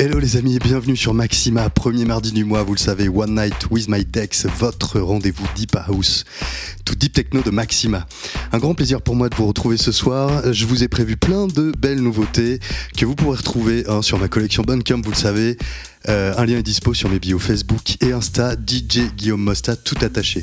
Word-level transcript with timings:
Hello 0.00 0.20
les 0.20 0.36
amis 0.36 0.54
et 0.54 0.58
bienvenue 0.60 0.96
sur 0.96 1.12
Maxima, 1.12 1.68
premier 1.70 2.04
mardi 2.04 2.30
du 2.30 2.44
mois, 2.44 2.62
vous 2.62 2.74
le 2.74 2.78
savez, 2.78 3.08
One 3.08 3.34
Night 3.34 3.68
with 3.68 3.88
My 3.88 4.04
Dex, 4.04 4.46
votre 4.46 5.00
rendez-vous 5.00 5.44
Deep 5.56 5.74
House, 5.74 6.24
tout 6.84 6.94
Deep 6.94 7.12
Techno 7.12 7.42
de 7.42 7.50
Maxima. 7.50 8.06
Un 8.52 8.58
grand 8.58 8.74
plaisir 8.74 9.02
pour 9.02 9.16
moi 9.16 9.28
de 9.28 9.34
vous 9.34 9.48
retrouver 9.48 9.76
ce 9.76 9.90
soir, 9.90 10.52
je 10.52 10.66
vous 10.66 10.84
ai 10.84 10.88
prévu 10.88 11.16
plein 11.16 11.48
de 11.48 11.72
belles 11.76 12.00
nouveautés 12.00 12.60
que 12.96 13.06
vous 13.06 13.16
pourrez 13.16 13.38
retrouver 13.38 13.82
hein, 13.88 14.00
sur 14.00 14.20
ma 14.20 14.28
collection 14.28 14.62
Buncombe, 14.62 15.04
vous 15.04 15.10
le 15.10 15.16
savez, 15.16 15.58
euh, 16.08 16.32
un 16.36 16.46
lien 16.46 16.58
est 16.58 16.62
dispo 16.62 16.94
sur 16.94 17.08
mes 17.08 17.18
bios 17.18 17.38
Facebook 17.38 17.96
et 18.00 18.12
Insta, 18.12 18.54
DJ 18.54 19.12
Guillaume 19.16 19.40
Mosta, 19.40 19.76
tout 19.76 19.96
attaché. 20.00 20.42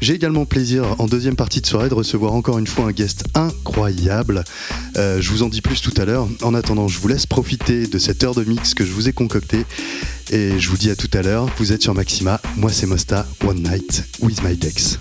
J'ai 0.00 0.14
également 0.14 0.44
plaisir 0.44 0.84
en 1.00 1.06
deuxième 1.06 1.36
partie 1.36 1.60
de 1.60 1.66
soirée 1.66 1.88
de 1.88 1.94
recevoir 1.94 2.34
encore 2.34 2.58
une 2.58 2.66
fois 2.66 2.86
un 2.86 2.92
guest 2.92 3.24
incroyable. 3.34 4.44
Euh, 4.96 5.20
je 5.20 5.30
vous 5.30 5.42
en 5.42 5.48
dis 5.48 5.60
plus 5.60 5.80
tout 5.80 5.94
à 5.96 6.04
l'heure. 6.04 6.28
En 6.42 6.54
attendant, 6.54 6.88
je 6.88 6.98
vous 6.98 7.08
laisse 7.08 7.26
profiter 7.26 7.86
de 7.86 7.98
cette 7.98 8.22
heure 8.24 8.34
de 8.34 8.44
mix 8.44 8.74
que 8.74 8.84
je 8.84 8.92
vous 8.92 9.08
ai 9.08 9.12
concoctée. 9.12 9.64
Et 10.30 10.58
je 10.58 10.68
vous 10.68 10.76
dis 10.76 10.90
à 10.90 10.96
tout 10.96 11.10
à 11.12 11.22
l'heure. 11.22 11.46
Vous 11.58 11.72
êtes 11.72 11.82
sur 11.82 11.94
Maxima. 11.94 12.40
Moi, 12.56 12.72
c'est 12.72 12.86
Mosta. 12.86 13.26
One 13.44 13.62
night 13.62 14.04
with 14.20 14.42
my 14.42 14.56
Dex. 14.56 14.98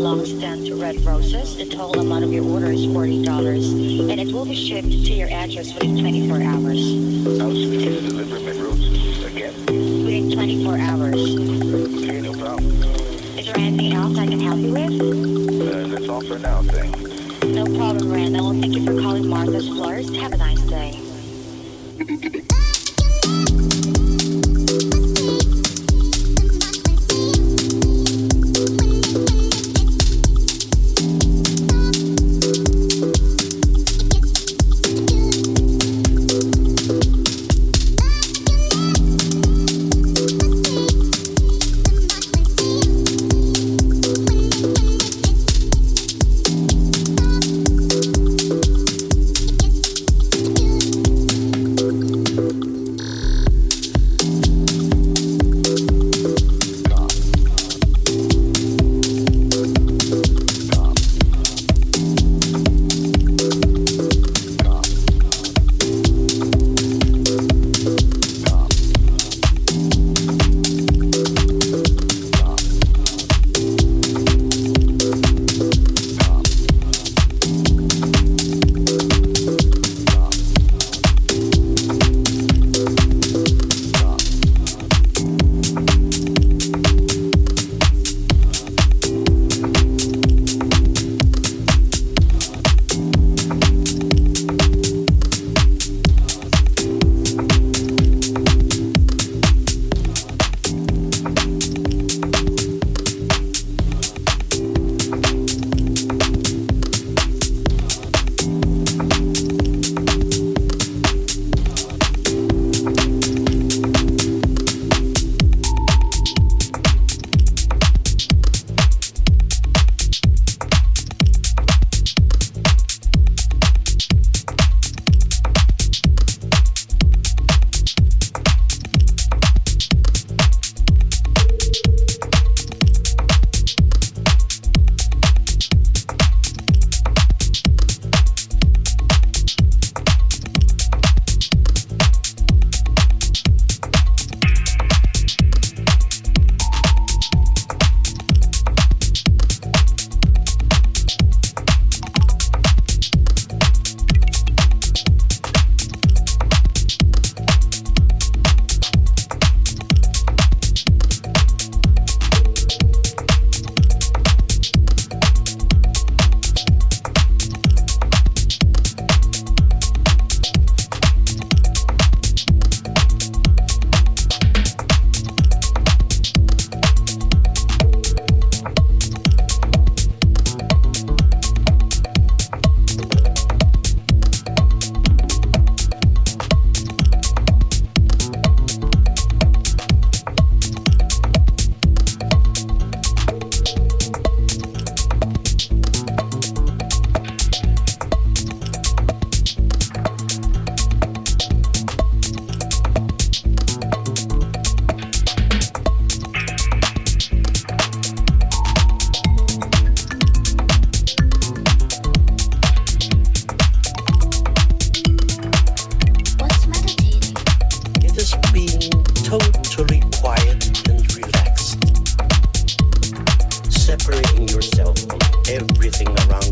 Dozen 0.00 0.18
long 0.18 0.24
stems 0.26 0.70
red 0.72 1.00
roses. 1.04 1.56
The 1.56 1.66
total 1.66 2.00
amount 2.00 2.24
of 2.24 2.32
your 2.32 2.44
order 2.44 2.70
is 2.70 2.86
forty 2.86 3.22
dollars, 3.22 3.70
and 3.70 4.20
it 4.20 4.32
will 4.32 4.44
be 4.44 4.54
shipped 4.54 4.88
to 4.88 5.12
your 5.12 5.28
address 5.28 5.72
within 5.74 5.98
twenty-four 5.98 6.42
hours. 6.42 6.78
You 6.78 8.00
deliver 8.00 8.40
my 8.40 8.52
roses 8.52 9.24
again? 9.24 9.54
Within 9.66 10.30
twenty-four 10.30 10.78
hours. 10.78 11.20
Okay, 12.04 12.20
no 12.20 12.32
problem. 12.32 12.82
Is 13.38 13.46
there 13.46 13.58
anything 13.58 13.92
else 13.92 14.18
I 14.18 14.26
can 14.26 14.40
help 14.40 14.58
you 14.58 14.72
with? 14.72 15.00
Uh, 15.00 15.86
that's 15.88 16.08
all 16.08 16.22
for 16.22 16.38
now, 16.38 16.62
thanks. 16.62 16.98
No 17.44 17.64
problem, 17.64 18.12
Randall. 18.12 18.52
Thank 18.52 18.74
you 18.76 18.84
for 18.84 19.00
calling 19.00 19.26
Martha's 19.28 19.68
Florist. 19.68 20.14
Have 20.16 20.32
a 20.32 20.36
nice 20.36 20.62
day. 20.62 20.96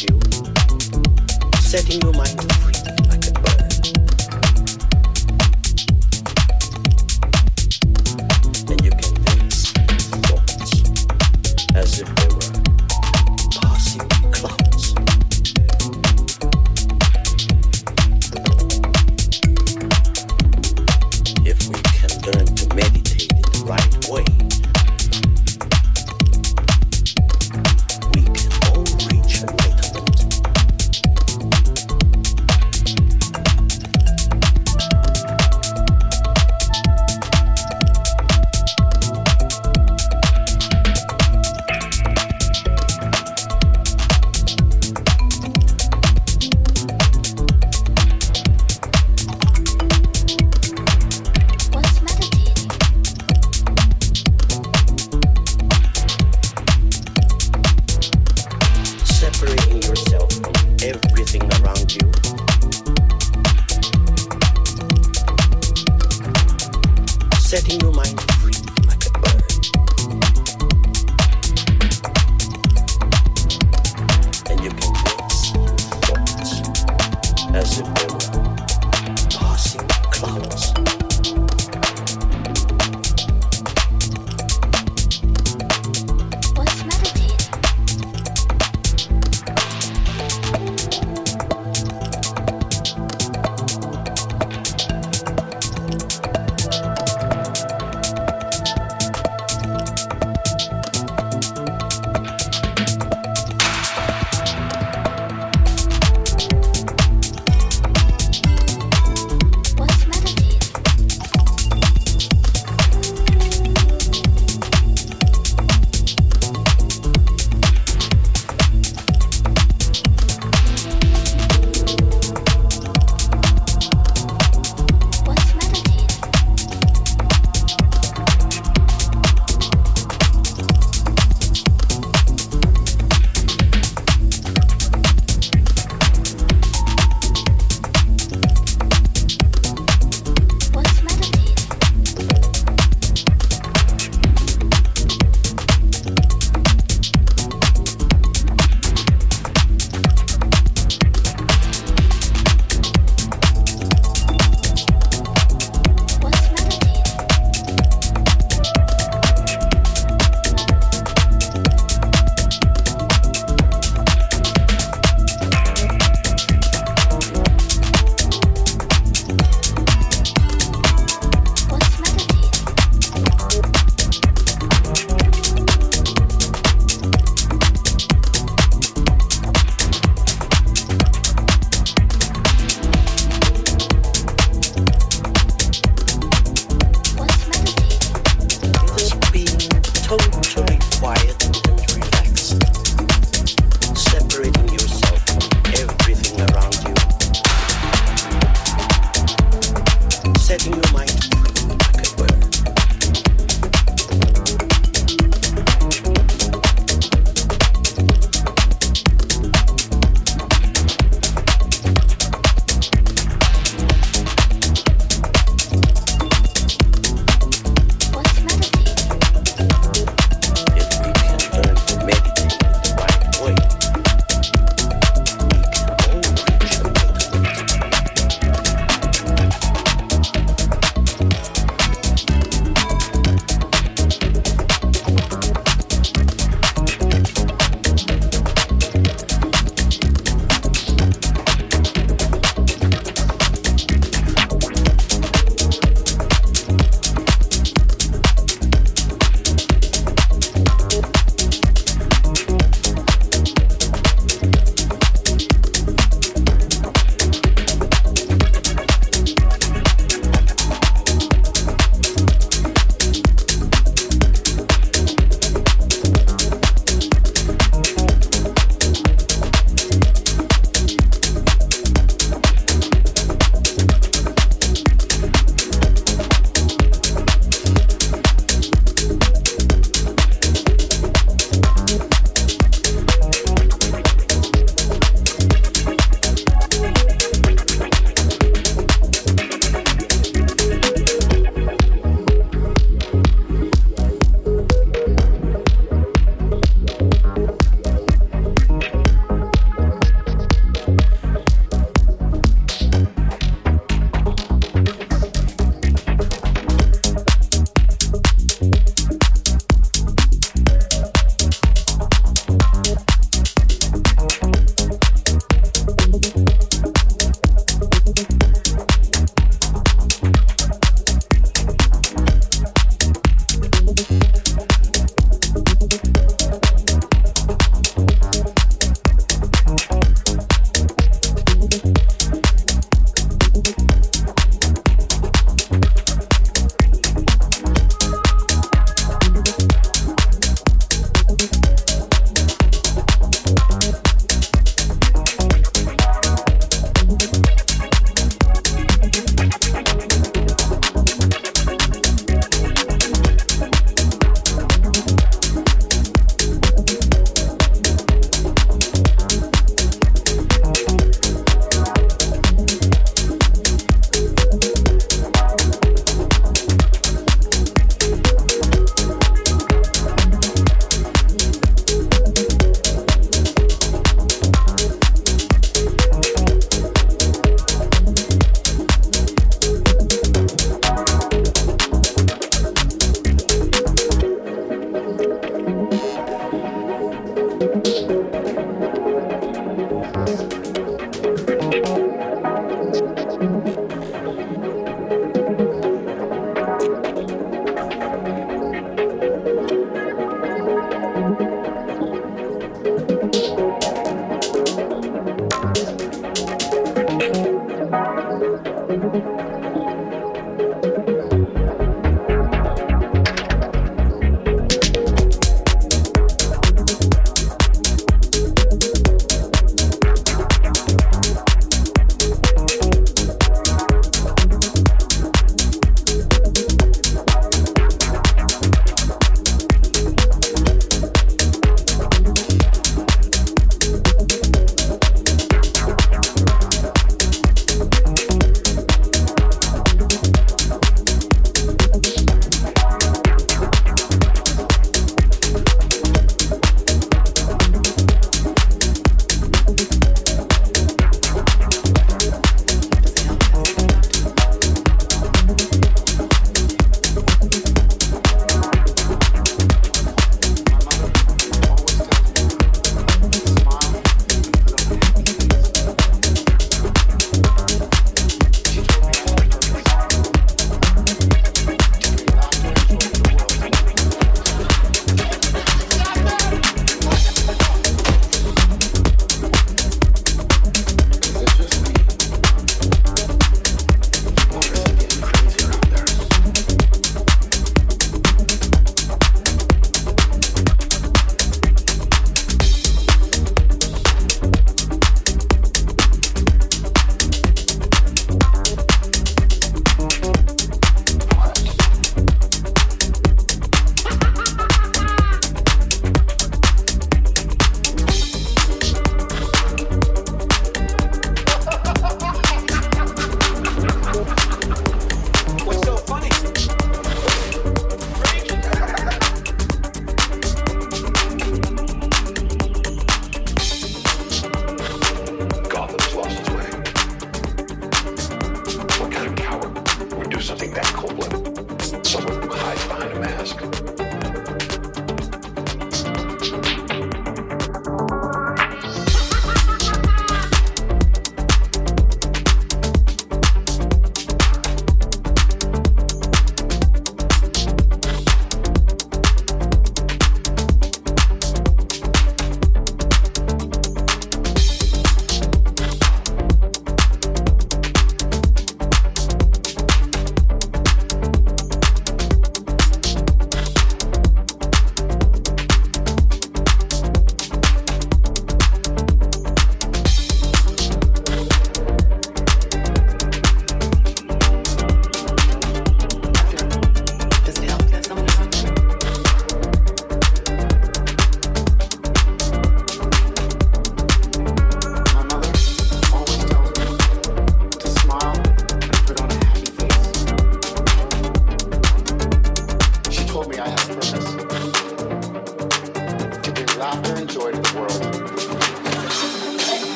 You. 0.00 0.20
Setting 1.60 2.00
your 2.00 2.12
mind 2.14 2.40
free 2.54 2.71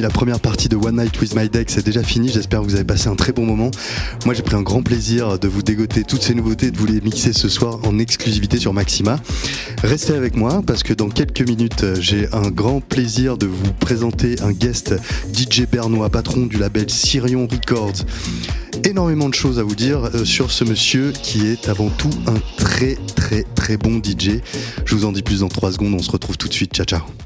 la 0.00 0.10
première 0.10 0.40
partie 0.40 0.68
de 0.68 0.76
One 0.76 0.96
Night 0.96 1.20
with 1.20 1.34
My 1.34 1.48
Deck 1.48 1.70
c'est 1.70 1.84
déjà 1.84 2.02
fini. 2.02 2.28
J'espère 2.28 2.60
que 2.60 2.64
vous 2.64 2.74
avez 2.74 2.84
passé 2.84 3.08
un 3.08 3.14
très 3.14 3.32
bon 3.32 3.44
moment. 3.44 3.70
Moi 4.24 4.34
j'ai 4.34 4.42
pris 4.42 4.56
un 4.56 4.62
grand 4.62 4.82
plaisir 4.82 5.38
de 5.38 5.48
vous 5.48 5.62
dégoter 5.62 6.04
toutes 6.04 6.22
ces 6.22 6.34
nouveautés, 6.34 6.70
de 6.70 6.76
vous 6.76 6.86
les 6.86 7.00
mixer 7.00 7.32
ce 7.32 7.48
soir 7.48 7.78
en 7.84 7.98
exclusivité 7.98 8.58
sur 8.58 8.72
Maxima. 8.72 9.18
Restez 9.82 10.14
avec 10.14 10.36
moi 10.36 10.62
parce 10.66 10.82
que 10.82 10.92
dans 10.92 11.08
quelques 11.08 11.46
minutes 11.46 11.84
j'ai 12.00 12.28
un 12.32 12.50
grand 12.50 12.80
plaisir 12.80 13.38
de 13.38 13.46
vous 13.46 13.72
présenter 13.80 14.36
un 14.42 14.52
guest 14.52 14.94
DJ 15.32 15.62
bernois, 15.70 16.10
patron 16.10 16.46
du 16.46 16.58
label 16.58 16.90
Sirion 16.90 17.46
Records. 17.46 18.04
Énormément 18.84 19.28
de 19.28 19.34
choses 19.34 19.58
à 19.58 19.62
vous 19.62 19.74
dire 19.74 20.10
euh, 20.14 20.24
sur 20.24 20.50
ce 20.50 20.64
monsieur 20.64 21.12
qui 21.12 21.46
est 21.46 21.68
avant 21.68 21.88
tout 21.88 22.10
un 22.26 22.38
très 22.56 22.96
très 23.16 23.44
très 23.54 23.76
bon 23.76 24.00
DJ. 24.02 24.40
Je 24.84 24.94
vous 24.94 25.04
en 25.04 25.12
dis 25.12 25.22
plus 25.22 25.40
dans 25.40 25.48
3 25.48 25.72
secondes, 25.72 25.94
on 25.94 26.02
se 26.02 26.10
retrouve 26.10 26.36
tout 26.36 26.48
de 26.48 26.54
suite. 26.54 26.74
Ciao 26.74 26.84
ciao. 26.84 27.25